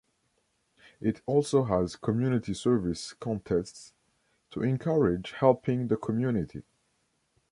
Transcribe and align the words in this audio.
It 0.99 1.21
also 1.27 1.65
has 1.65 1.95
community 1.95 2.55
service 2.55 3.13
contests 3.13 3.93
to 4.49 4.63
encourage 4.63 5.33
helping 5.33 5.89
the 5.89 5.95
community. 5.97 6.63